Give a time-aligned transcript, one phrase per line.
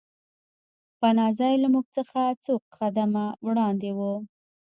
[0.99, 3.99] پناه ځای له موږ څخه څو سوه قدمه وړاندې و